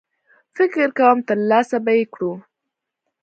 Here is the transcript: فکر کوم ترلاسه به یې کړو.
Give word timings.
فکر 0.55 0.87
کوم 0.97 1.17
ترلاسه 1.27 1.77
به 1.85 1.91
یې 1.97 2.05
کړو. 2.13 2.31